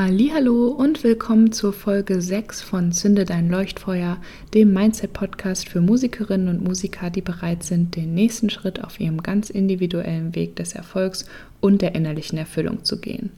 [0.00, 4.18] Hallo und willkommen zur Folge 6 von Zünde dein Leuchtfeuer,
[4.54, 9.24] dem Mindset Podcast für Musikerinnen und Musiker, die bereit sind, den nächsten Schritt auf ihrem
[9.24, 11.26] ganz individuellen Weg des Erfolgs
[11.60, 13.30] und der innerlichen Erfüllung zu gehen.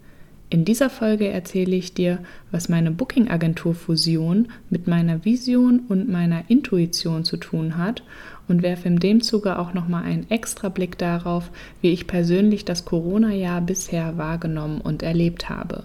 [0.50, 2.18] In dieser Folge erzähle ich dir,
[2.51, 8.03] was meine Booking Agentur Fusion mit meiner Vision und meiner Intuition zu tun hat
[8.49, 11.51] und werfe in dem Zuge auch nochmal einen extra Blick darauf,
[11.81, 15.85] wie ich persönlich das Corona-Jahr bisher wahrgenommen und erlebt habe.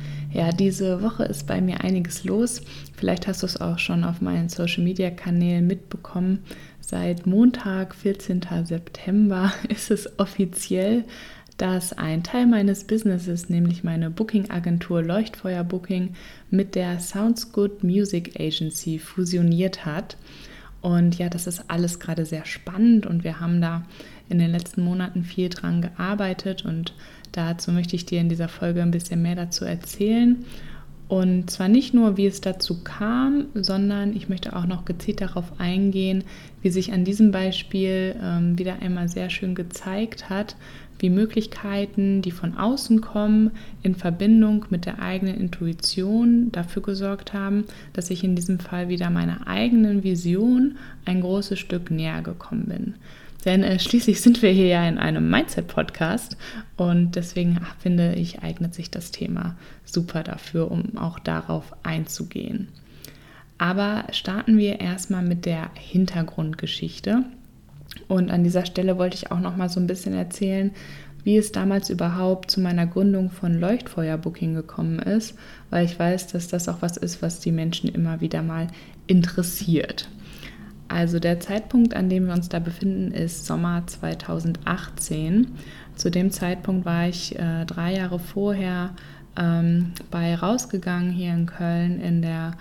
[0.33, 2.61] Ja, diese Woche ist bei mir einiges los.
[2.95, 6.43] Vielleicht hast du es auch schon auf meinen Social-Media-Kanälen mitbekommen.
[6.79, 8.41] Seit Montag, 14.
[8.63, 11.03] September, ist es offiziell,
[11.57, 16.15] dass ein Teil meines Businesses, nämlich meine Booking-Agentur Leuchtfeuer Booking,
[16.49, 20.17] mit der Sounds Good Music Agency fusioniert hat.
[20.81, 23.83] Und ja, das ist alles gerade sehr spannend und wir haben da
[24.29, 26.95] in den letzten Monaten viel dran gearbeitet und
[27.31, 30.43] dazu möchte ich dir in dieser Folge ein bisschen mehr dazu erzählen.
[31.07, 35.59] Und zwar nicht nur, wie es dazu kam, sondern ich möchte auch noch gezielt darauf
[35.59, 36.23] eingehen,
[36.61, 40.55] wie sich an diesem Beispiel ähm, wieder einmal sehr schön gezeigt hat,
[41.01, 43.51] wie Möglichkeiten, die von außen kommen,
[43.83, 49.09] in Verbindung mit der eigenen Intuition dafür gesorgt haben, dass ich in diesem Fall wieder
[49.09, 52.93] meiner eigenen Vision ein großes Stück näher gekommen bin.
[53.45, 56.37] Denn äh, schließlich sind wir hier ja in einem Mindset-Podcast
[56.77, 62.67] und deswegen ach, finde ich, eignet sich das Thema super dafür, um auch darauf einzugehen.
[63.57, 67.25] Aber starten wir erstmal mit der Hintergrundgeschichte.
[68.11, 70.71] Und an dieser Stelle wollte ich auch noch mal so ein bisschen erzählen,
[71.23, 75.37] wie es damals überhaupt zu meiner Gründung von Leuchtfeuer Booking gekommen ist,
[75.69, 78.67] weil ich weiß, dass das auch was ist, was die Menschen immer wieder mal
[79.07, 80.09] interessiert.
[80.89, 85.47] Also der Zeitpunkt, an dem wir uns da befinden, ist Sommer 2018.
[85.95, 88.89] Zu dem Zeitpunkt war ich äh, drei Jahre vorher
[89.39, 92.57] ähm, bei rausgegangen hier in Köln in der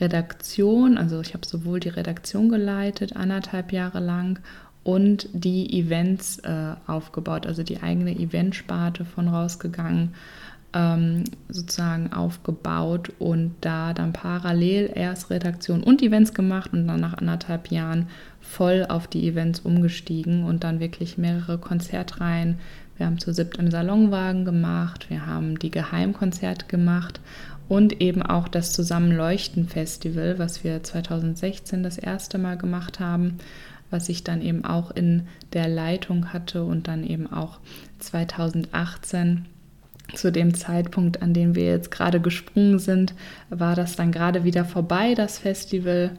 [0.00, 0.98] Redaktion.
[0.98, 4.38] Also ich habe sowohl die Redaktion geleitet, anderthalb Jahre lang,
[4.84, 10.14] und die Events äh, aufgebaut, also die eigene Eventsparte von rausgegangen
[10.74, 17.14] ähm, sozusagen aufgebaut und da dann parallel erst Redaktion und Events gemacht und dann nach
[17.14, 18.08] anderthalb Jahren
[18.40, 22.58] voll auf die Events umgestiegen und dann wirklich mehrere Konzertreihen.
[22.96, 27.20] Wir haben zu siebt im Salonwagen gemacht, wir haben die Geheimkonzerte gemacht
[27.68, 33.38] und eben auch das Zusammenleuchten Festival, was wir 2016 das erste Mal gemacht haben,
[33.94, 35.22] was ich dann eben auch in
[35.52, 37.60] der Leitung hatte und dann eben auch
[38.00, 39.46] 2018
[40.12, 43.14] zu dem Zeitpunkt, an dem wir jetzt gerade gesprungen sind,
[43.48, 46.10] war das dann gerade wieder vorbei, das Festival.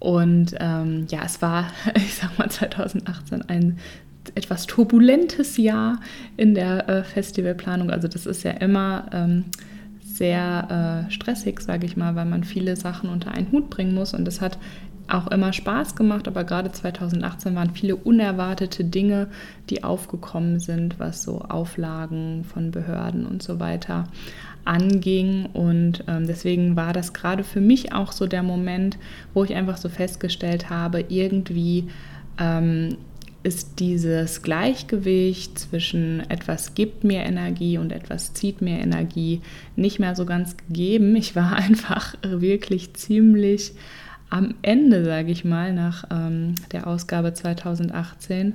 [0.00, 3.78] Und ähm, ja, es war, ich sag mal, 2018 ein
[4.34, 6.00] etwas turbulentes Jahr
[6.36, 7.90] in der äh, Festivalplanung.
[7.90, 9.44] Also das ist ja immer ähm,
[10.02, 14.14] sehr äh, stressig, sage ich mal, weil man viele Sachen unter einen Hut bringen muss.
[14.14, 14.58] Und das hat
[15.08, 19.28] auch immer Spaß gemacht, aber gerade 2018 waren viele unerwartete Dinge,
[19.70, 24.04] die aufgekommen sind, was so Auflagen von Behörden und so weiter
[24.64, 25.46] anging.
[25.46, 28.98] Und ähm, deswegen war das gerade für mich auch so der Moment,
[29.34, 31.88] wo ich einfach so festgestellt habe, irgendwie
[32.38, 32.96] ähm,
[33.42, 39.40] ist dieses Gleichgewicht zwischen etwas gibt mir Energie und etwas zieht mir Energie
[39.76, 41.14] nicht mehr so ganz gegeben.
[41.16, 43.72] Ich war einfach wirklich ziemlich
[44.30, 48.54] am Ende, sage ich mal, nach ähm, der Ausgabe 2018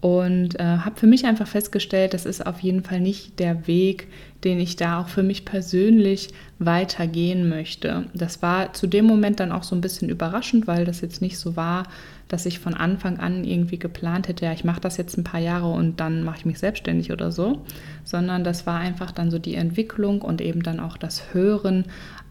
[0.00, 4.08] und äh, habe für mich einfach festgestellt, das ist auf jeden Fall nicht der Weg,
[4.44, 8.04] den ich da auch für mich persönlich weitergehen möchte.
[8.14, 11.38] Das war zu dem Moment dann auch so ein bisschen überraschend, weil das jetzt nicht
[11.38, 11.84] so war,
[12.28, 15.40] dass ich von Anfang an irgendwie geplant hätte, ja, ich mache das jetzt ein paar
[15.40, 17.62] Jahre und dann mache ich mich selbstständig oder so,
[18.04, 21.84] sondern das war einfach dann so die Entwicklung und eben dann auch das Hören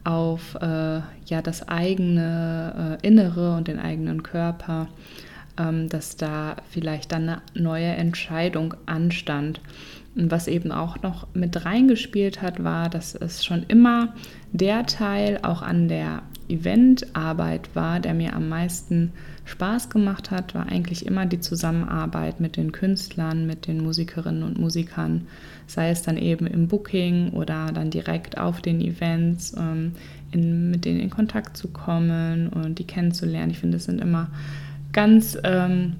[0.06, 4.88] auf äh, ja, das eigene äh, Innere und den eigenen Körper
[5.58, 9.60] ähm, dass da vielleicht dann eine neue Entscheidung anstand.
[10.14, 14.14] Und was eben auch noch mit reingespielt hat, war, dass es schon immer
[14.52, 19.12] der Teil auch an der Eventarbeit war, der mir am meisten
[19.46, 24.58] Spaß gemacht hat, war eigentlich immer die Zusammenarbeit mit den Künstlern, mit den Musikerinnen und
[24.58, 25.26] Musikern,
[25.66, 29.92] sei es dann eben im Booking oder dann direkt auf den Events, ähm,
[30.32, 33.52] in, mit denen in Kontakt zu kommen und die kennenzulernen.
[33.52, 34.28] Ich finde, es sind immer
[34.92, 35.94] ganz ähm,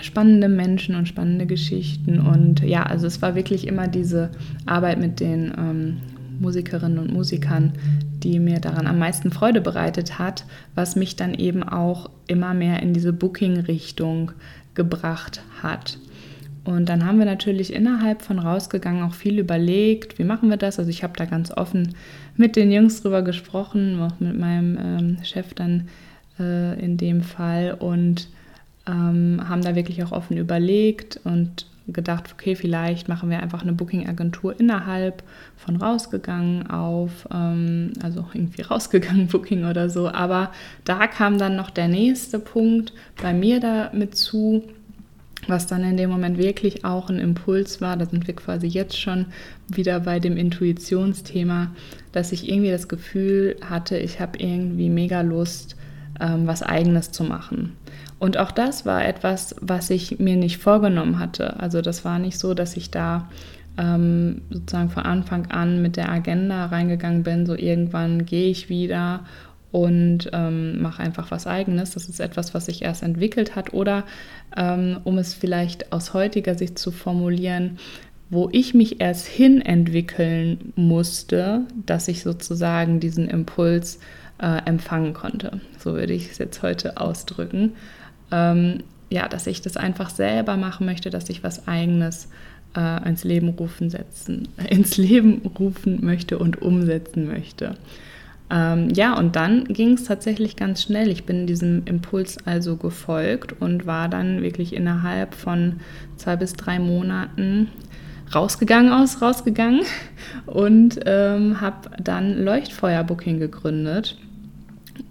[0.00, 2.18] spannende Menschen und spannende Geschichten.
[2.20, 4.30] Und ja, also es war wirklich immer diese
[4.64, 5.96] Arbeit mit den ähm,
[6.40, 7.72] Musikerinnen und Musikern,
[8.22, 10.44] die mir daran am meisten Freude bereitet hat,
[10.74, 14.32] was mich dann eben auch immer mehr in diese Booking-Richtung
[14.74, 15.98] gebracht hat.
[16.64, 20.78] Und dann haben wir natürlich innerhalb von rausgegangen auch viel überlegt, wie machen wir das.
[20.78, 21.94] Also ich habe da ganz offen
[22.36, 25.88] mit den Jungs drüber gesprochen, auch mit meinem ähm, Chef dann
[26.38, 28.28] äh, in dem Fall und
[28.86, 33.72] ähm, haben da wirklich auch offen überlegt und gedacht, okay, vielleicht machen wir einfach eine
[33.72, 35.22] Booking-Agentur innerhalb
[35.56, 40.08] von rausgegangen auf, ähm, also irgendwie rausgegangen Booking oder so.
[40.08, 40.52] Aber
[40.84, 44.62] da kam dann noch der nächste Punkt bei mir damit zu,
[45.46, 47.96] was dann in dem Moment wirklich auch ein Impuls war.
[47.96, 49.26] Da sind wir quasi jetzt schon
[49.68, 51.70] wieder bei dem Intuitionsthema,
[52.12, 55.76] dass ich irgendwie das Gefühl hatte, ich habe irgendwie mega Lust,
[56.20, 57.76] ähm, was eigenes zu machen.
[58.18, 61.60] Und auch das war etwas, was ich mir nicht vorgenommen hatte.
[61.60, 63.28] Also das war nicht so, dass ich da
[63.78, 69.20] ähm, sozusagen von Anfang an mit der Agenda reingegangen bin, so irgendwann gehe ich wieder
[69.70, 71.92] und ähm, mache einfach was eigenes.
[71.92, 73.72] Das ist etwas, was sich erst entwickelt hat.
[73.72, 74.04] Oder
[74.56, 77.78] ähm, um es vielleicht aus heutiger Sicht zu formulieren,
[78.30, 84.00] wo ich mich erst hin entwickeln musste, dass ich sozusagen diesen Impuls
[84.40, 85.60] äh, empfangen konnte.
[85.78, 87.72] So würde ich es jetzt heute ausdrücken.
[88.30, 92.28] Ähm, ja, dass ich das einfach selber machen möchte, dass ich was eigenes
[92.76, 97.76] äh, ins Leben rufen setzen, ins Leben rufen möchte und umsetzen möchte.
[98.50, 101.10] Ähm, ja, und dann ging es tatsächlich ganz schnell.
[101.10, 105.80] Ich bin diesem Impuls also gefolgt und war dann wirklich innerhalb von
[106.16, 107.68] zwei bis drei Monaten
[108.34, 109.82] rausgegangen aus, rausgegangen
[110.46, 114.16] und ähm, habe dann Leuchtfeuer-Booking gegründet.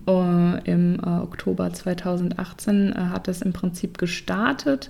[0.07, 4.89] Uh, Im uh, Oktober 2018 uh, äh, hat es im Prinzip gestartet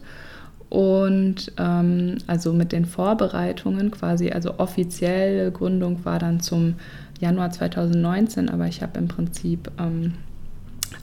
[0.69, 6.75] und ähm, also mit den Vorbereitungen quasi, also offizielle Gründung war dann zum
[7.19, 10.13] Januar 2019, aber ich habe im Prinzip ähm,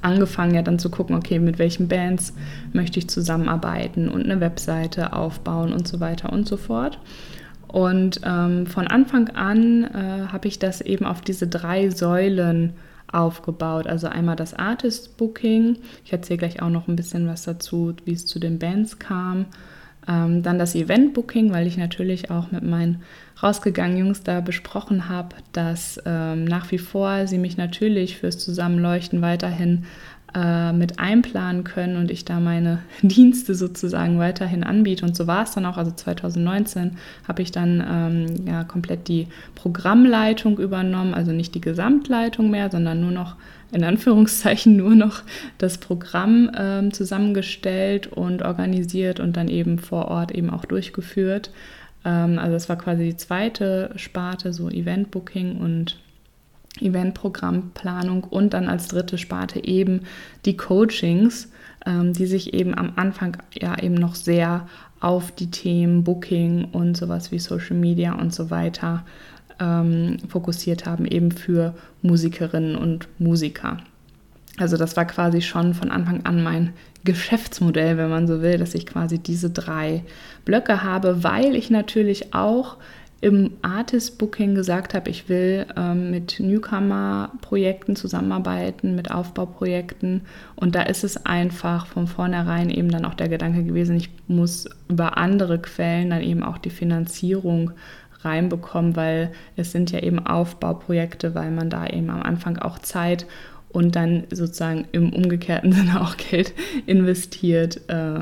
[0.03, 2.35] angefangen ja dann zu gucken, okay, mit welchen Bands
[2.73, 6.99] möchte ich zusammenarbeiten und eine Webseite aufbauen und so weiter und so fort.
[7.67, 12.75] Und ähm, von Anfang an äh, habe ich das eben auf diese drei Säulen
[13.15, 13.87] aufgebaut.
[13.87, 15.79] Also einmal das Artist Booking.
[16.05, 19.47] Ich erzähle gleich auch noch ein bisschen was dazu, wie es zu den Bands kam.
[20.07, 23.03] Ähm, dann das Event Booking, weil ich natürlich auch mit meinen
[23.43, 29.23] rausgegangenen Jungs da besprochen habe, dass ähm, nach wie vor sie mich natürlich fürs Zusammenleuchten
[29.23, 29.85] weiterhin
[30.35, 35.05] äh, mit einplanen können und ich da meine Dienste sozusagen weiterhin anbiete.
[35.05, 35.77] Und so war es dann auch.
[35.77, 36.97] Also 2019
[37.29, 43.01] habe ich dann ähm, ja, komplett die Programmleitung übernommen, also nicht die Gesamtleitung mehr, sondern
[43.01, 43.37] nur noch
[43.71, 45.23] in Anführungszeichen nur noch
[45.59, 51.51] das Programm ähm, zusammengestellt und organisiert und dann eben vor Ort eben auch durchgeführt.
[52.05, 55.99] Ähm, also das war quasi die zweite Sparte, so Event Booking und
[56.81, 60.03] Eventprogrammplanung und dann als dritte Sparte eben
[60.45, 61.51] die Coachings,
[61.87, 64.67] ähm, die sich eben am Anfang ja eben noch sehr
[65.01, 69.05] auf die Themen Booking und sowas wie Social Media und so weiter
[69.61, 73.79] ähm, fokussiert haben, eben für Musikerinnen und Musiker.
[74.57, 76.73] Also das war quasi schon von Anfang an mein
[77.05, 80.05] Geschäftsmodell, wenn man so will, dass ich quasi diese drei
[80.45, 82.77] Blöcke habe, weil ich natürlich auch
[83.25, 90.21] im Artist Booking gesagt habe, ich will ähm, mit Newcomer-Projekten zusammenarbeiten, mit Aufbauprojekten.
[90.57, 94.69] Und da ist es einfach von vornherein eben dann auch der Gedanke gewesen, ich muss
[94.91, 97.71] über andere Quellen dann eben auch die Finanzierung
[98.21, 103.25] reinbekommen, weil es sind ja eben Aufbauprojekte, weil man da eben am Anfang auch Zeit
[103.71, 106.53] und dann sozusagen im umgekehrten Sinne auch Geld
[106.85, 108.21] investiert, äh,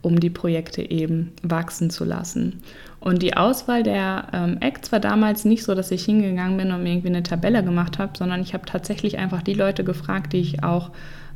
[0.00, 2.62] um die Projekte eben wachsen zu lassen.
[3.04, 6.82] Und die Auswahl der ähm, Acts war damals nicht so, dass ich hingegangen bin und
[6.82, 10.40] mir irgendwie eine Tabelle gemacht habe, sondern ich habe tatsächlich einfach die Leute gefragt, die
[10.40, 10.90] ich auch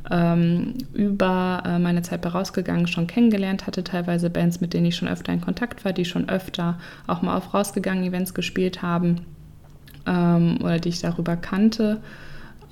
[0.09, 4.95] ähm, über äh, meine Zeit bei rausgegangen schon kennengelernt hatte, teilweise Bands, mit denen ich
[4.95, 9.21] schon öfter in Kontakt war, die schon öfter auch mal auf rausgegangen Events gespielt haben
[10.07, 11.99] ähm, oder die ich darüber kannte.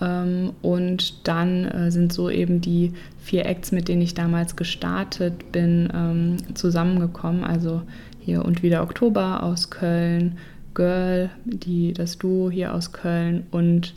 [0.02, 5.52] Ähm, und dann äh, sind so eben die vier Acts, mit denen ich damals gestartet
[5.52, 7.44] bin, ähm, zusammengekommen.
[7.44, 7.84] Also
[8.28, 10.38] hier und wieder Oktober aus Köln,
[10.74, 13.94] Girl, die, das Duo hier aus Köln und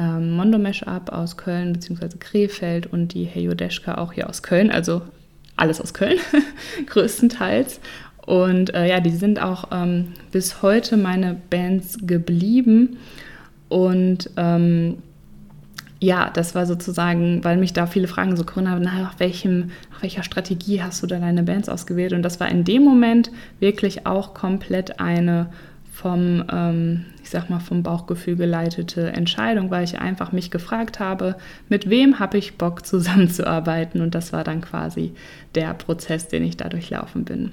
[0.00, 2.08] ähm, Mondo Up aus Köln bzw.
[2.18, 5.02] Krefeld und die Hey Yodeschka auch hier aus Köln, also
[5.54, 6.18] alles aus Köln
[6.86, 7.78] größtenteils.
[8.26, 12.96] Und äh, ja, die sind auch ähm, bis heute meine Bands geblieben.
[13.68, 14.98] Und ähm,
[16.00, 20.22] ja, das war sozusagen, weil mich da viele fragen, so Corinna, nach, welchem, nach welcher
[20.22, 22.12] Strategie hast du da deine Bands ausgewählt?
[22.12, 25.48] Und das war in dem Moment wirklich auch komplett eine
[25.92, 31.34] vom, ähm, ich sag mal, vom Bauchgefühl geleitete Entscheidung, weil ich einfach mich gefragt habe,
[31.68, 34.00] mit wem habe ich Bock zusammenzuarbeiten?
[34.00, 35.12] Und das war dann quasi
[35.56, 37.50] der Prozess, den ich da durchlaufen bin.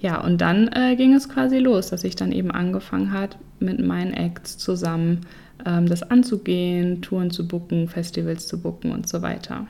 [0.00, 3.84] Ja, und dann äh, ging es quasi los, dass ich dann eben angefangen hat, mit
[3.84, 5.20] meinen Acts zusammen
[5.64, 9.66] das anzugehen, Touren zu buchen, Festivals zu buchen und so weiter.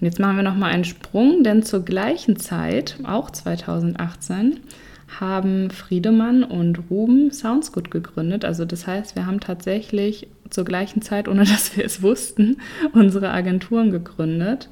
[0.00, 4.60] Und jetzt machen wir nochmal einen Sprung, denn zur gleichen Zeit, auch 2018,
[5.20, 8.44] haben Friedemann und Ruben Soundsgood gegründet.
[8.44, 12.58] Also das heißt, wir haben tatsächlich zur gleichen Zeit, ohne dass wir es wussten,
[12.92, 14.68] unsere Agenturen gegründet.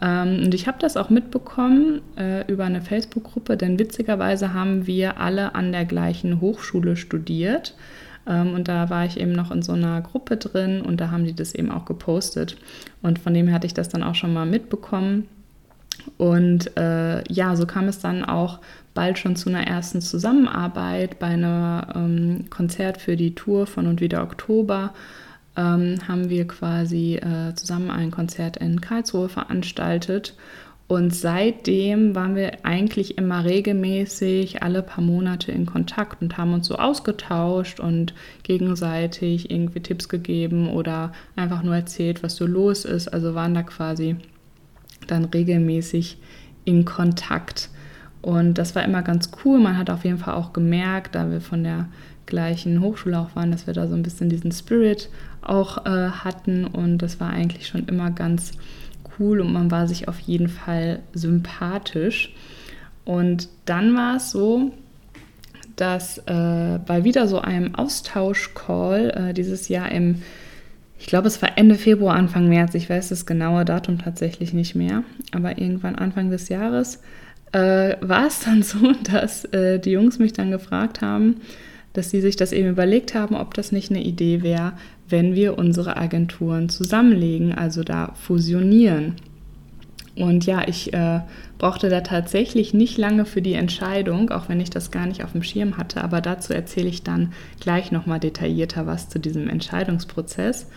[0.00, 5.20] Ähm, und ich habe das auch mitbekommen äh, über eine Facebook-Gruppe, denn witzigerweise haben wir
[5.20, 7.74] alle an der gleichen Hochschule studiert.
[8.26, 11.24] Ähm, und da war ich eben noch in so einer Gruppe drin und da haben
[11.24, 12.56] die das eben auch gepostet.
[13.02, 15.28] Und von dem hatte ich das dann auch schon mal mitbekommen.
[16.18, 18.60] Und äh, ja, so kam es dann auch
[18.94, 24.00] bald schon zu einer ersten Zusammenarbeit bei einem ähm, Konzert für die Tour von und
[24.00, 24.92] wieder Oktober.
[25.56, 30.34] Ähm, haben wir quasi äh, zusammen ein Konzert in Karlsruhe veranstaltet.
[30.88, 36.68] Und seitdem waren wir eigentlich immer regelmäßig alle paar Monate in Kontakt und haben uns
[36.68, 38.14] so ausgetauscht und
[38.44, 43.08] gegenseitig irgendwie Tipps gegeben oder einfach nur erzählt, was so los ist.
[43.08, 44.16] Also waren da quasi
[45.08, 46.18] dann regelmäßig
[46.64, 47.68] in Kontakt.
[48.22, 49.58] Und das war immer ganz cool.
[49.58, 51.88] Man hat auf jeden Fall auch gemerkt, da wir von der
[52.26, 55.08] gleichen Hochschule auch waren, dass wir da so ein bisschen diesen Spirit
[55.42, 56.64] auch äh, hatten.
[56.64, 58.52] Und das war eigentlich schon immer ganz
[59.18, 62.34] und man war sich auf jeden Fall sympathisch.
[63.04, 64.72] Und dann war es so,
[65.76, 70.22] dass äh, bei wieder so einem Austausch-Call äh, dieses Jahr im
[70.98, 72.74] ich glaube, es war Ende Februar, Anfang März.
[72.74, 75.02] Ich weiß das genaue Datum tatsächlich nicht mehr.
[75.32, 77.02] Aber irgendwann Anfang des Jahres
[77.52, 81.36] äh, war es dann so, dass äh, die Jungs mich dann gefragt haben,
[81.92, 84.72] dass sie sich das eben überlegt haben, ob das nicht eine Idee wäre,
[85.08, 89.14] wenn wir unsere Agenturen zusammenlegen, also da fusionieren.
[90.16, 91.20] Und ja, ich äh,
[91.58, 95.32] brauchte da tatsächlich nicht lange für die Entscheidung, auch wenn ich das gar nicht auf
[95.32, 96.02] dem Schirm hatte.
[96.02, 100.68] Aber dazu erzähle ich dann gleich nochmal detaillierter was zu diesem Entscheidungsprozess.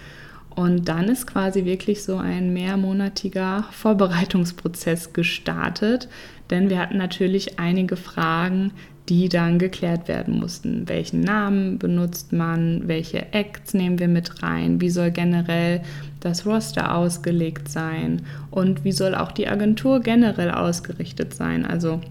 [0.55, 6.09] Und dann ist quasi wirklich so ein mehrmonatiger Vorbereitungsprozess gestartet,
[6.49, 8.71] denn wir hatten natürlich einige Fragen,
[9.09, 10.87] die dann geklärt werden mussten.
[10.87, 12.87] Welchen Namen benutzt man?
[12.87, 14.79] Welche Acts nehmen wir mit rein?
[14.81, 15.81] Wie soll generell
[16.19, 18.21] das Roster ausgelegt sein?
[18.51, 21.65] Und wie soll auch die Agentur generell ausgerichtet sein?
[21.65, 22.01] Also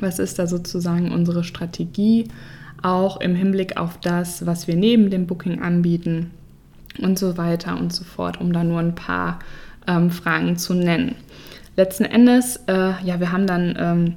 [0.00, 2.28] was ist da sozusagen unsere Strategie?
[2.82, 6.30] Auch im Hinblick auf das, was wir neben dem Booking anbieten
[7.00, 9.38] und so weiter und so fort, um da nur ein paar
[9.86, 11.14] ähm, Fragen zu nennen.
[11.76, 14.14] Letzten Endes, äh, ja, wir haben dann ähm,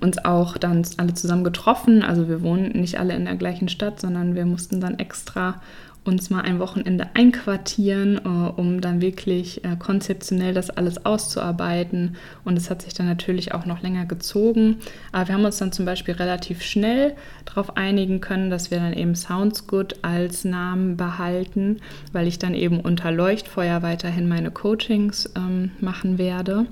[0.00, 2.02] uns auch dann alle zusammen getroffen.
[2.02, 5.60] Also wir wohnen nicht alle in der gleichen Stadt, sondern wir mussten dann extra
[6.04, 12.16] uns mal ein Wochenende einquartieren, äh, um dann wirklich äh, konzeptionell das alles auszuarbeiten.
[12.44, 14.76] Und es hat sich dann natürlich auch noch länger gezogen.
[15.12, 18.94] Aber wir haben uns dann zum Beispiel relativ schnell darauf einigen können, dass wir dann
[18.94, 21.80] eben Sounds Good als Namen behalten,
[22.12, 26.66] weil ich dann eben unter Leuchtfeuer weiterhin meine Coachings ähm, machen werde.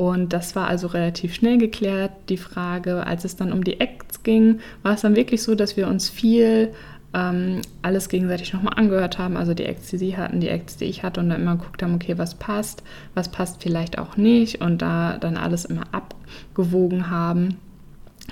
[0.00, 3.06] Und das war also relativ schnell geklärt, die Frage.
[3.06, 6.08] Als es dann um die Acts ging, war es dann wirklich so, dass wir uns
[6.08, 6.72] viel
[7.12, 9.36] ähm, alles gegenseitig nochmal angehört haben.
[9.36, 11.82] Also die Acts, die sie hatten, die Acts, die ich hatte und dann immer geguckt
[11.82, 17.10] haben, okay, was passt, was passt vielleicht auch nicht und da dann alles immer abgewogen
[17.10, 17.58] haben,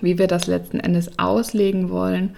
[0.00, 2.34] wie wir das letzten Endes auslegen wollen.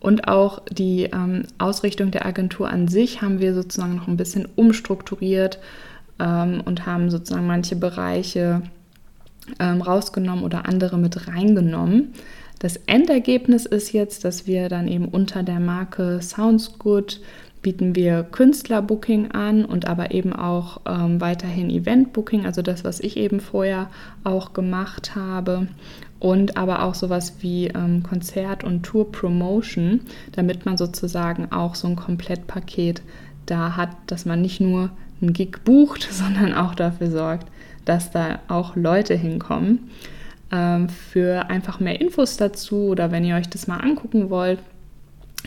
[0.00, 4.48] Und auch die ähm, Ausrichtung der Agentur an sich haben wir sozusagen noch ein bisschen
[4.56, 5.58] umstrukturiert
[6.20, 8.62] ähm, und haben sozusagen manche Bereiche
[9.58, 12.12] ähm, rausgenommen oder andere mit reingenommen.
[12.58, 17.20] Das Endergebnis ist jetzt, dass wir dann eben unter der Marke Sounds Good
[17.62, 23.16] bieten wir Künstlerbooking an und aber eben auch ähm, weiterhin Eventbooking, also das, was ich
[23.16, 23.90] eben vorher
[24.24, 25.68] auch gemacht habe.
[26.18, 31.96] Und aber auch sowas wie ähm, Konzert- und Tour-Promotion, damit man sozusagen auch so ein
[31.96, 33.00] Komplettpaket
[33.50, 34.90] da hat, dass man nicht nur
[35.20, 37.48] einen Gig bucht, sondern auch dafür sorgt,
[37.84, 39.90] dass da auch Leute hinkommen.
[40.52, 44.58] Ähm, für einfach mehr Infos dazu oder wenn ihr euch das mal angucken wollt,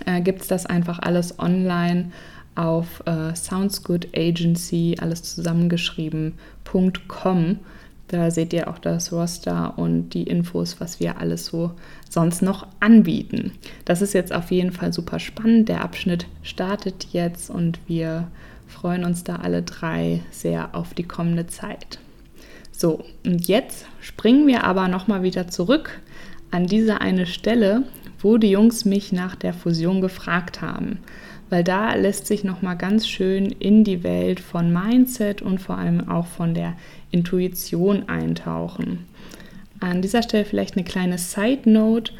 [0.05, 2.11] äh, gibt es das einfach alles online
[2.55, 7.59] auf äh, Sounds Good Agency, alles zusammengeschrieben.com.
[8.07, 11.71] Da seht ihr auch das Roster und die Infos, was wir alles so
[12.09, 13.53] sonst noch anbieten.
[13.85, 15.69] Das ist jetzt auf jeden Fall super spannend.
[15.69, 18.27] Der Abschnitt startet jetzt und wir
[18.67, 21.99] freuen uns da alle drei sehr auf die kommende Zeit.
[22.71, 26.01] So, und jetzt springen wir aber nochmal wieder zurück
[26.51, 27.83] an diese eine Stelle,
[28.19, 30.99] wo die Jungs mich nach der Fusion gefragt haben.
[31.49, 36.09] Weil da lässt sich nochmal ganz schön in die Welt von Mindset und vor allem
[36.09, 36.73] auch von der
[37.13, 39.05] Intuition eintauchen.
[39.79, 42.13] An dieser Stelle vielleicht eine kleine Side Note.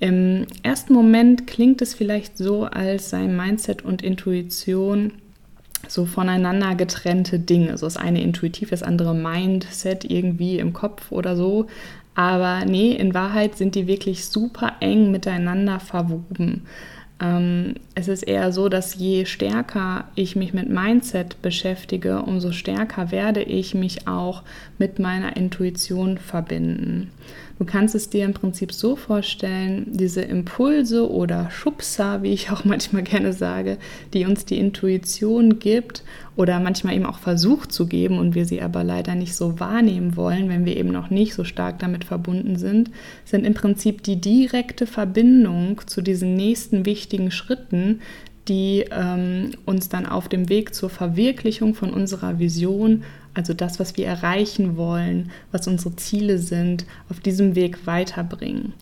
[0.00, 5.12] Im ersten Moment klingt es vielleicht so, als sei Mindset und Intuition
[5.88, 7.76] so voneinander getrennte Dinge.
[7.78, 11.66] So das eine intuitiv, das andere Mindset irgendwie im Kopf oder so.
[12.14, 16.66] Aber nee, in Wahrheit sind die wirklich super eng miteinander verwoben.
[17.20, 23.10] Ähm, es ist eher so, dass je stärker ich mich mit Mindset beschäftige, umso stärker
[23.10, 24.42] werde ich mich auch
[24.78, 27.10] mit meiner Intuition verbinden.
[27.58, 32.64] Du kannst es dir im Prinzip so vorstellen, diese Impulse oder Schubser, wie ich auch
[32.64, 33.78] manchmal gerne sage,
[34.14, 36.04] die uns die Intuition gibt
[36.36, 40.14] oder manchmal eben auch versucht zu geben und wir sie aber leider nicht so wahrnehmen
[40.14, 42.92] wollen, wenn wir eben noch nicht so stark damit verbunden sind,
[43.24, 48.00] sind im Prinzip die direkte Verbindung zu diesen nächsten wichtigen Schritten,
[48.48, 53.04] die ähm, uns dann auf dem Weg zur Verwirklichung von unserer Vision
[53.38, 58.72] also das, was wir erreichen wollen, was unsere Ziele sind, auf diesem Weg weiterbringen.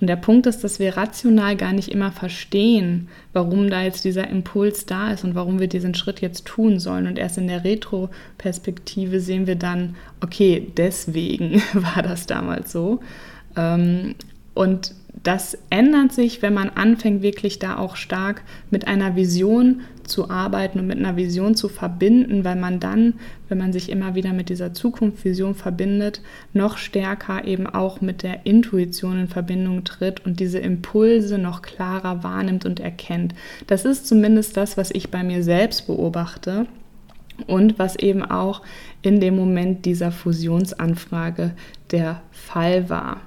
[0.00, 4.28] Und der Punkt ist, dass wir rational gar nicht immer verstehen, warum da jetzt dieser
[4.28, 7.08] Impuls da ist und warum wir diesen Schritt jetzt tun sollen.
[7.08, 13.00] Und erst in der Retro-Perspektive sehen wir dann, okay, deswegen war das damals so.
[13.56, 14.14] Ähm,
[14.54, 20.28] und das ändert sich, wenn man anfängt, wirklich da auch stark mit einer Vision zu
[20.28, 23.14] arbeiten und mit einer Vision zu verbinden, weil man dann,
[23.48, 26.20] wenn man sich immer wieder mit dieser Zukunftsvision verbindet,
[26.52, 32.22] noch stärker eben auch mit der Intuition in Verbindung tritt und diese Impulse noch klarer
[32.22, 33.34] wahrnimmt und erkennt.
[33.66, 36.66] Das ist zumindest das, was ich bei mir selbst beobachte
[37.46, 38.62] und was eben auch
[39.00, 41.52] in dem Moment dieser Fusionsanfrage
[41.90, 43.22] der Fall war.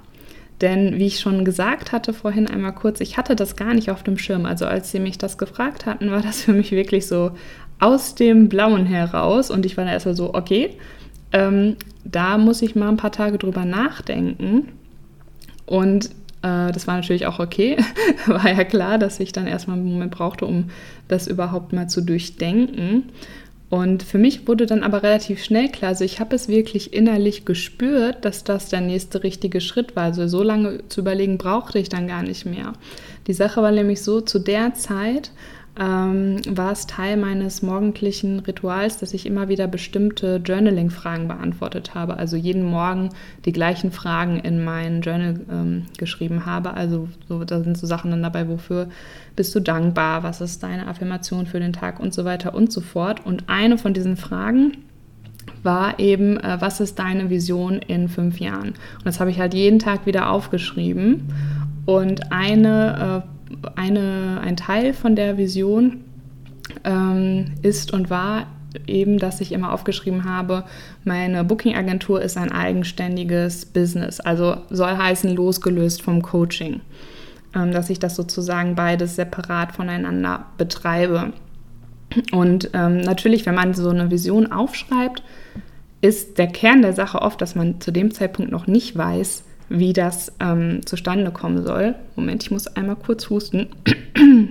[0.60, 4.02] Denn wie ich schon gesagt hatte vorhin einmal kurz, ich hatte das gar nicht auf
[4.02, 4.44] dem Schirm.
[4.44, 7.30] Also als sie mich das gefragt hatten, war das für mich wirklich so
[7.78, 9.50] aus dem Blauen heraus.
[9.50, 10.70] Und ich war da erstmal so, okay,
[11.32, 14.68] ähm, da muss ich mal ein paar Tage drüber nachdenken.
[15.66, 16.06] Und
[16.42, 17.76] äh, das war natürlich auch okay.
[18.26, 20.70] war ja klar, dass ich dann erstmal einen Moment brauchte, um
[21.06, 23.04] das überhaupt mal zu durchdenken.
[23.70, 27.44] Und für mich wurde dann aber relativ schnell klar, also ich habe es wirklich innerlich
[27.44, 30.04] gespürt, dass das der nächste richtige Schritt war.
[30.04, 32.72] Also so lange zu überlegen brauchte ich dann gar nicht mehr.
[33.26, 35.32] Die Sache war nämlich so, zu der Zeit
[35.78, 42.16] ähm, war es Teil meines morgendlichen Rituals, dass ich immer wieder bestimmte Journaling-Fragen beantwortet habe.
[42.16, 43.10] Also jeden Morgen
[43.44, 46.74] die gleichen Fragen in mein Journal ähm, geschrieben habe.
[46.74, 48.88] Also so, da sind so Sachen dann dabei, wofür
[49.36, 52.80] bist du dankbar, was ist deine Affirmation für den Tag und so weiter und so
[52.80, 53.24] fort.
[53.24, 54.78] Und eine von diesen Fragen
[55.62, 58.70] war eben, äh, was ist deine Vision in fünf Jahren?
[58.70, 61.32] Und das habe ich halt jeden Tag wieder aufgeschrieben.
[61.86, 63.37] Und eine äh,
[63.76, 66.04] eine, ein Teil von der Vision
[66.84, 68.46] ähm, ist und war
[68.86, 70.64] eben, dass ich immer aufgeschrieben habe,
[71.04, 76.80] meine Booking-Agentur ist ein eigenständiges Business, also soll heißen losgelöst vom Coaching,
[77.54, 81.32] ähm, dass ich das sozusagen beides separat voneinander betreibe.
[82.32, 85.22] Und ähm, natürlich, wenn man so eine Vision aufschreibt,
[86.00, 89.92] ist der Kern der Sache oft, dass man zu dem Zeitpunkt noch nicht weiß, wie
[89.92, 91.94] das ähm, zustande kommen soll.
[92.16, 93.68] Moment, ich muss einmal kurz husten.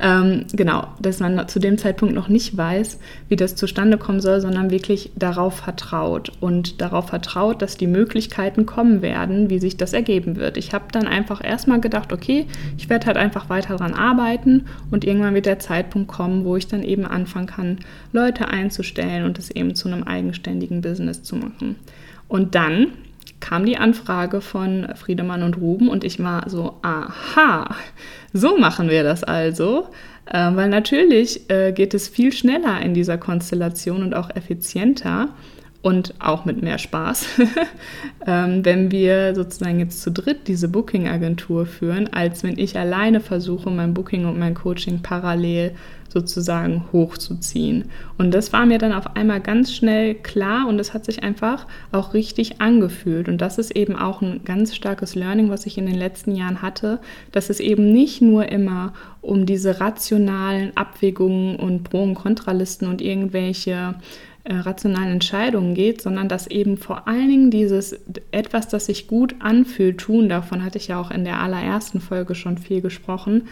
[0.00, 4.40] ähm, genau, dass man zu dem Zeitpunkt noch nicht weiß, wie das zustande kommen soll,
[4.40, 9.92] sondern wirklich darauf vertraut und darauf vertraut, dass die Möglichkeiten kommen werden, wie sich das
[9.92, 10.56] ergeben wird.
[10.56, 15.04] Ich habe dann einfach erstmal gedacht, okay, ich werde halt einfach weiter daran arbeiten und
[15.04, 17.78] irgendwann wird der Zeitpunkt kommen, wo ich dann eben anfangen kann,
[18.12, 21.76] Leute einzustellen und es eben zu einem eigenständigen Business zu machen.
[22.28, 22.88] Und dann
[23.46, 27.76] kam die Anfrage von Friedemann und Ruben und ich war so, aha,
[28.32, 29.86] so machen wir das also.
[30.26, 35.28] Äh, weil natürlich äh, geht es viel schneller in dieser Konstellation und auch effizienter
[35.80, 37.28] und auch mit mehr Spaß,
[38.26, 43.70] ähm, wenn wir sozusagen jetzt zu dritt diese Booking-Agentur führen, als wenn ich alleine versuche,
[43.70, 45.76] mein Booking und mein Coaching parallel
[46.16, 47.90] sozusagen hochzuziehen.
[48.16, 51.66] Und das war mir dann auf einmal ganz schnell klar und es hat sich einfach
[51.92, 53.28] auch richtig angefühlt.
[53.28, 56.62] Und das ist eben auch ein ganz starkes Learning, was ich in den letzten Jahren
[56.62, 57.00] hatte,
[57.32, 63.02] dass es eben nicht nur immer um diese rationalen Abwägungen und Pro- und Kontralisten und
[63.02, 63.96] irgendwelche
[64.44, 67.98] äh, rationalen Entscheidungen geht, sondern dass eben vor allen Dingen dieses
[68.30, 72.34] etwas, das sich gut anfühlt, tun, davon hatte ich ja auch in der allerersten Folge
[72.34, 73.48] schon viel gesprochen,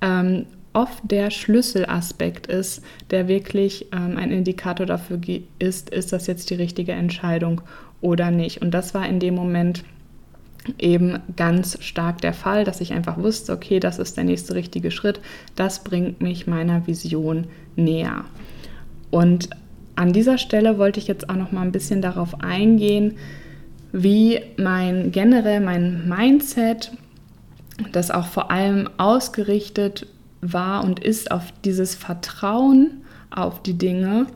[0.00, 5.18] ähm, oft der Schlüsselaspekt ist, der wirklich ähm, ein Indikator dafür
[5.58, 7.62] ist, ist das jetzt die richtige Entscheidung
[8.00, 8.60] oder nicht.
[8.60, 9.84] Und das war in dem Moment
[10.78, 14.90] eben ganz stark der Fall, dass ich einfach wusste, okay, das ist der nächste richtige
[14.90, 15.20] Schritt,
[15.56, 18.24] das bringt mich meiner Vision näher.
[19.10, 19.50] Und
[19.96, 23.16] an dieser Stelle wollte ich jetzt auch noch mal ein bisschen darauf eingehen,
[23.92, 26.90] wie mein generell mein Mindset,
[27.92, 30.06] das auch vor allem ausgerichtet
[30.52, 34.26] war und ist auf dieses Vertrauen auf die Dinge,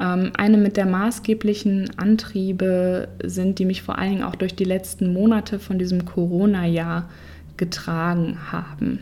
[0.00, 4.64] ähm, eine mit der maßgeblichen Antriebe sind, die mich vor allen Dingen auch durch die
[4.64, 7.08] letzten Monate von diesem Corona-Jahr
[7.56, 9.00] getragen haben.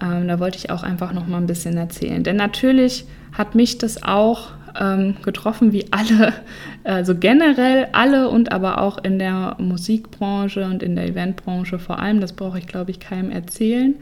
[0.00, 2.22] Ähm, da wollte ich auch einfach noch mal ein bisschen erzählen.
[2.22, 6.32] Denn natürlich hat mich das auch ähm, getroffen, wie alle,
[6.84, 12.20] also generell alle und aber auch in der Musikbranche und in der Eventbranche vor allem.
[12.20, 13.94] Das brauche ich, glaube ich, keinem erzählen.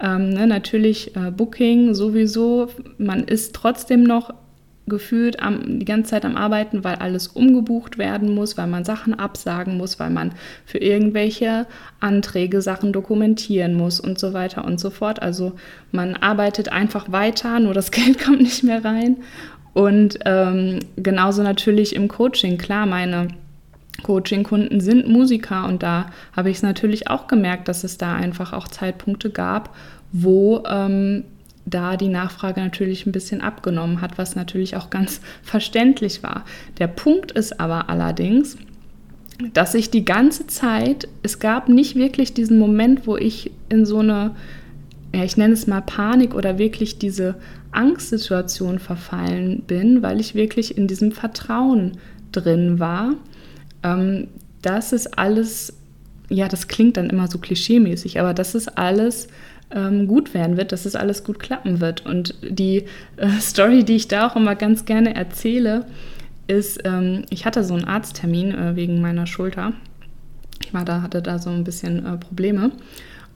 [0.00, 2.68] Ähm, ne, natürlich äh, Booking sowieso.
[2.98, 4.32] Man ist trotzdem noch
[4.86, 9.18] gefühlt am, die ganze Zeit am Arbeiten, weil alles umgebucht werden muss, weil man Sachen
[9.18, 10.32] absagen muss, weil man
[10.66, 11.66] für irgendwelche
[12.00, 15.22] Anträge Sachen dokumentieren muss und so weiter und so fort.
[15.22, 15.52] Also
[15.92, 19.18] man arbeitet einfach weiter, nur das Geld kommt nicht mehr rein.
[19.72, 22.58] Und ähm, genauso natürlich im Coaching.
[22.58, 23.28] Klar, meine
[24.02, 28.52] Coaching-Kunden sind Musiker und da habe ich es natürlich auch gemerkt, dass es da einfach
[28.52, 29.74] auch Zeitpunkte gab,
[30.12, 31.24] wo ähm,
[31.66, 36.44] da die Nachfrage natürlich ein bisschen abgenommen hat, was natürlich auch ganz verständlich war.
[36.78, 38.56] Der Punkt ist aber allerdings,
[39.54, 44.00] dass ich die ganze Zeit, es gab nicht wirklich diesen Moment, wo ich in so
[44.00, 44.32] eine,
[45.14, 47.36] ja, ich nenne es mal Panik oder wirklich diese
[47.72, 51.92] Angstsituation verfallen bin, weil ich wirklich in diesem Vertrauen
[52.32, 53.14] drin war
[53.82, 54.28] ähm,
[54.62, 55.76] das ist alles,
[56.28, 59.28] ja, das klingt dann immer so klischeemäßig, aber das ist alles
[59.70, 62.04] ähm, gut werden wird, dass es alles gut klappen wird.
[62.06, 62.84] Und die
[63.16, 65.86] äh, Story, die ich da auch immer ganz gerne erzähle,
[66.46, 69.72] ist, ähm, ich hatte so einen Arzttermin äh, wegen meiner Schulter.
[70.62, 72.72] Ich war da, hatte da so ein bisschen äh, Probleme.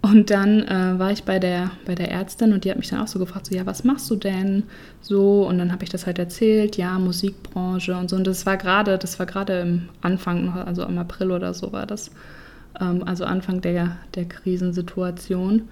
[0.05, 3.01] Und dann äh, war ich bei der, bei der Ärztin und die hat mich dann
[3.01, 4.65] auch so gefragt, so, ja, was machst du denn?
[5.01, 8.17] So, und dann habe ich das halt erzählt, ja, Musikbranche und so.
[8.17, 11.87] Und das war gerade, das war gerade im Anfang, also im April oder so war
[11.87, 12.11] das.
[12.79, 15.63] Ähm, also Anfang der, der Krisensituation.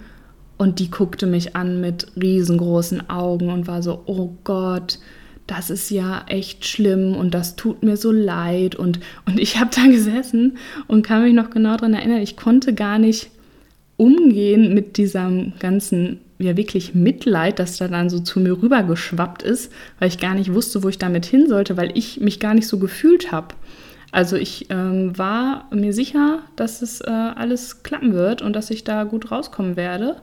[0.56, 4.98] Und die guckte mich an mit riesengroßen Augen und war so, oh Gott,
[5.46, 8.76] das ist ja echt schlimm und das tut mir so leid.
[8.76, 10.56] Und, und ich habe da gesessen
[10.88, 13.28] und kann mich noch genau daran erinnern, ich konnte gar nicht
[13.96, 19.72] umgehen mit diesem ganzen, ja wirklich Mitleid, das da dann so zu mir rübergeschwappt ist,
[19.98, 22.66] weil ich gar nicht wusste, wo ich damit hin sollte, weil ich mich gar nicht
[22.66, 23.54] so gefühlt habe.
[24.10, 28.84] Also ich ähm, war mir sicher, dass es äh, alles klappen wird und dass ich
[28.84, 30.16] da gut rauskommen werde.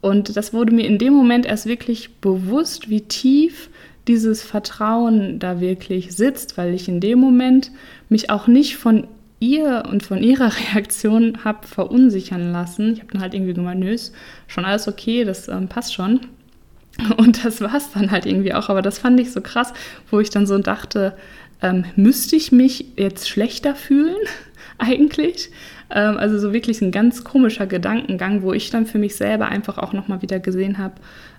[0.00, 3.70] Und das wurde mir in dem Moment erst wirklich bewusst, wie tief
[4.08, 7.70] dieses Vertrauen da wirklich sitzt, weil ich in dem Moment
[8.08, 9.06] mich auch nicht von
[9.40, 12.92] ihr und von ihrer Reaktion habe verunsichern lassen.
[12.92, 14.14] Ich habe dann halt irgendwie gemeint, nö, ist
[14.46, 16.20] schon alles okay, das ähm, passt schon.
[17.16, 18.68] Und das war es dann halt irgendwie auch.
[18.68, 19.72] Aber das fand ich so krass,
[20.10, 21.16] wo ich dann so dachte,
[21.62, 24.16] ähm, müsste ich mich jetzt schlechter fühlen
[24.78, 25.50] eigentlich?
[25.90, 29.78] Ähm, also so wirklich ein ganz komischer Gedankengang, wo ich dann für mich selber einfach
[29.78, 30.94] auch nochmal wieder gesehen habe,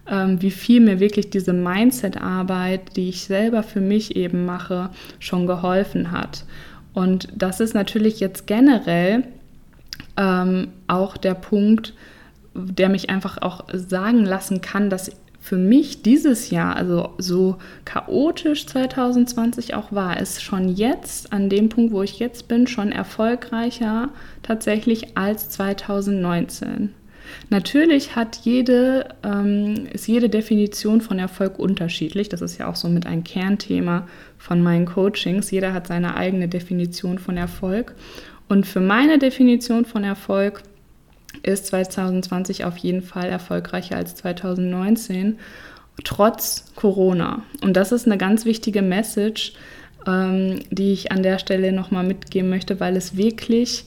[0.09, 5.47] ähm, wie viel mir wirklich diese Mindset-Arbeit, die ich selber für mich eben mache, schon
[5.47, 6.43] geholfen hat.
[6.93, 9.23] Und das ist natürlich jetzt generell
[10.17, 11.93] ähm, auch der Punkt,
[12.53, 18.67] der mich einfach auch sagen lassen kann, dass für mich dieses Jahr, also so chaotisch
[18.67, 24.09] 2020 auch war, ist schon jetzt, an dem Punkt, wo ich jetzt bin, schon erfolgreicher
[24.43, 26.93] tatsächlich als 2019.
[27.49, 32.29] Natürlich hat jede, ähm, ist jede Definition von Erfolg unterschiedlich.
[32.29, 35.51] Das ist ja auch so ein Kernthema von meinen Coachings.
[35.51, 37.95] Jeder hat seine eigene Definition von Erfolg.
[38.47, 40.63] Und für meine Definition von Erfolg
[41.43, 45.39] ist 2020 auf jeden Fall erfolgreicher als 2019,
[46.03, 47.43] trotz Corona.
[47.61, 49.53] Und das ist eine ganz wichtige Message,
[50.07, 53.85] ähm, die ich an der Stelle nochmal mitgeben möchte, weil es wirklich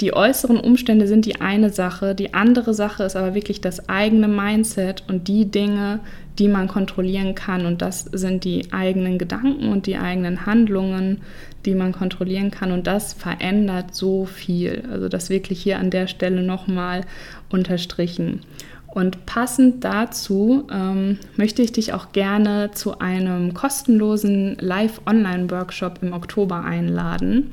[0.00, 4.28] die äußeren Umstände sind die eine Sache, die andere Sache ist aber wirklich das eigene
[4.28, 6.00] Mindset und die Dinge,
[6.38, 7.64] die man kontrollieren kann.
[7.64, 11.22] Und das sind die eigenen Gedanken und die eigenen Handlungen,
[11.64, 12.72] die man kontrollieren kann.
[12.72, 14.84] Und das verändert so viel.
[14.90, 17.02] Also das wirklich hier an der Stelle nochmal
[17.48, 18.40] unterstrichen.
[18.86, 26.64] Und passend dazu ähm, möchte ich dich auch gerne zu einem kostenlosen Live-Online-Workshop im Oktober
[26.64, 27.50] einladen.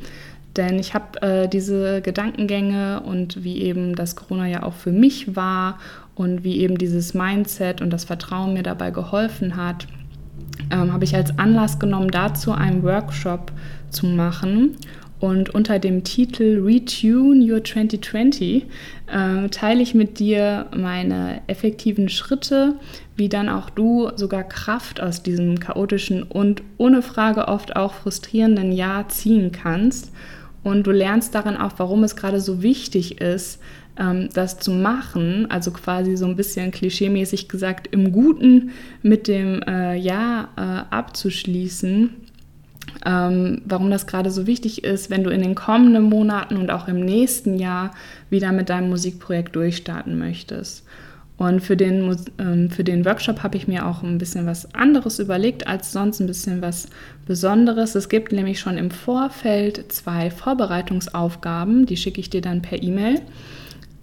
[0.55, 5.35] Denn ich habe äh, diese Gedankengänge und wie eben das Corona ja auch für mich
[5.35, 5.79] war
[6.15, 9.87] und wie eben dieses Mindset und das Vertrauen mir dabei geholfen hat,
[10.71, 13.51] ähm, habe ich als Anlass genommen, dazu einen Workshop
[13.89, 14.77] zu machen.
[15.19, 18.65] Und unter dem Titel Retune Your 2020
[19.07, 22.75] äh, teile ich mit dir meine effektiven Schritte,
[23.15, 28.73] wie dann auch du sogar Kraft aus diesem chaotischen und ohne Frage oft auch frustrierenden
[28.73, 30.11] Jahr ziehen kannst
[30.63, 33.60] und du lernst darin auch, warum es gerade so wichtig ist,
[33.99, 35.47] ähm, das zu machen.
[35.49, 38.71] Also quasi so ein bisschen klischeemäßig gesagt, im Guten
[39.02, 42.10] mit dem äh, Ja äh, abzuschließen.
[43.06, 46.88] Ähm, warum das gerade so wichtig ist, wenn du in den kommenden Monaten und auch
[46.88, 47.91] im nächsten Jahr
[48.30, 50.86] wieder mit deinem Musikprojekt durchstarten möchtest.
[51.38, 55.19] Und für den, ähm, für den Workshop habe ich mir auch ein bisschen was anderes
[55.19, 56.88] überlegt als sonst, ein bisschen was
[57.25, 57.95] Besonderes.
[57.95, 63.21] Es gibt nämlich schon im Vorfeld zwei Vorbereitungsaufgaben, die schicke ich dir dann per E-Mail,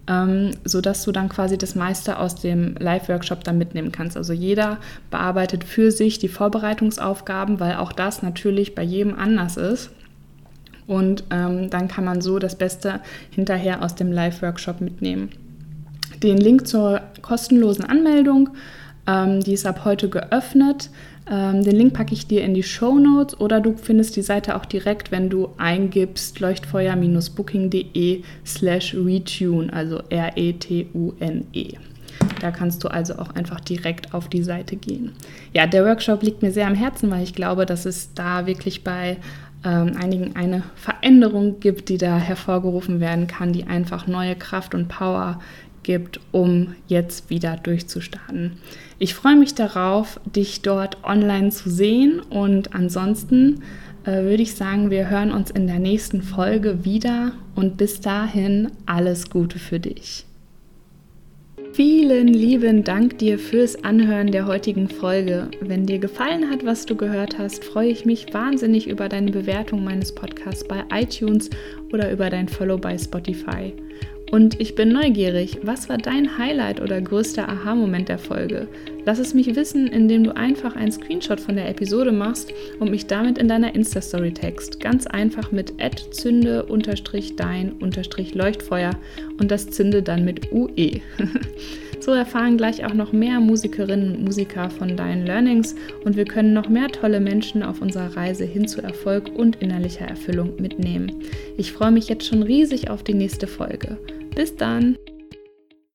[0.07, 4.17] ähm, sodass du dann quasi das meiste aus dem Live-Workshop dann mitnehmen kannst.
[4.17, 4.77] Also jeder
[5.11, 9.91] bearbeitet für sich die Vorbereitungsaufgaben, weil auch das natürlich bei jedem anders ist.
[10.87, 15.29] Und ähm, dann kann man so das Beste hinterher aus dem Live-Workshop mitnehmen.
[16.23, 18.49] Den Link zur kostenlosen Anmeldung,
[19.07, 20.89] ähm, die ist ab heute geöffnet.
[21.29, 24.55] Ähm, den Link packe ich dir in die Show Notes oder du findest die Seite
[24.55, 31.63] auch direkt, wenn du eingibst leuchtfeuer-booking.de slash retune, also R-E-T-U-N-E.
[31.63, 31.77] -E.
[32.39, 35.13] Da kannst du also auch einfach direkt auf die Seite gehen.
[35.53, 38.83] Ja, der Workshop liegt mir sehr am Herzen, weil ich glaube, dass es da wirklich
[38.83, 39.17] bei
[39.63, 44.87] ähm, einigen eine Veränderung gibt, die da hervorgerufen werden kann, die einfach neue Kraft und
[44.87, 45.39] Power
[45.83, 48.53] gibt, um jetzt wieder durchzustarten.
[49.03, 53.63] Ich freue mich darauf, dich dort online zu sehen und ansonsten
[54.03, 58.69] äh, würde ich sagen, wir hören uns in der nächsten Folge wieder und bis dahin
[58.85, 60.27] alles Gute für dich.
[61.73, 65.49] Vielen lieben Dank dir fürs Anhören der heutigen Folge.
[65.61, 69.83] Wenn dir gefallen hat, was du gehört hast, freue ich mich wahnsinnig über deine Bewertung
[69.83, 71.49] meines Podcasts bei iTunes
[71.91, 73.73] oder über dein Follow bei Spotify.
[74.31, 78.69] Und ich bin neugierig, was war dein Highlight oder größter Aha-Moment der Folge?
[79.03, 83.07] Lass es mich wissen, indem du einfach einen Screenshot von der Episode machst und mich
[83.07, 84.79] damit in deiner Insta-Story text.
[84.79, 85.73] Ganz einfach mit
[86.11, 88.91] zünde-dein-leuchtfeuer
[89.37, 91.01] und das Zünde dann mit UE.
[91.99, 96.53] so erfahren gleich auch noch mehr Musikerinnen und Musiker von deinen Learnings und wir können
[96.53, 101.11] noch mehr tolle Menschen auf unserer Reise hin zu Erfolg und innerlicher Erfüllung mitnehmen.
[101.57, 103.97] Ich freue mich jetzt schon riesig auf die nächste Folge.
[104.35, 104.97] Bis dann!